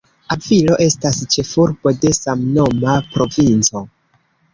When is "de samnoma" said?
2.05-2.95